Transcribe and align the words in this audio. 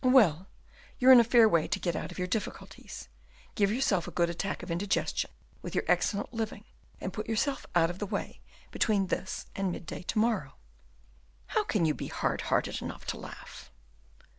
"Well, 0.03 0.47
you're 0.97 1.11
in 1.11 1.19
a 1.19 1.23
fair 1.23 1.47
way 1.47 1.67
to 1.67 1.79
get 1.79 1.95
out 1.95 2.11
of 2.11 2.17
your 2.17 2.25
difficulties; 2.25 3.07
give 3.53 3.71
yourself 3.71 4.07
a 4.07 4.17
good 4.17 4.31
attack 4.31 4.63
of 4.63 4.71
indigestion 4.71 5.29
with 5.61 5.75
your 5.75 5.83
excellent 5.87 6.33
living, 6.33 6.65
and 6.99 7.13
put 7.13 7.29
yourself 7.29 7.67
out 7.75 7.91
of 7.91 7.99
the 7.99 8.07
way 8.07 8.41
between 8.71 9.05
this 9.13 9.45
and 9.55 9.71
midday 9.71 10.01
to 10.01 10.17
morrow." 10.17 10.55
"How 11.49 11.63
can 11.65 11.85
you 11.85 11.93
be 11.93 12.07
hard 12.07 12.41
hearted 12.49 12.81
enough 12.81 13.05
to 13.13 13.17
laugh?" 13.19 13.71